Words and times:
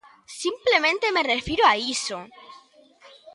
Simplemente 0.43 1.13
me 1.15 1.27
refiro 1.33 1.63
a 1.67 1.73
iso. 1.95 2.17